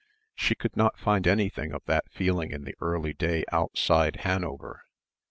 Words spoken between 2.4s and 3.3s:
in the early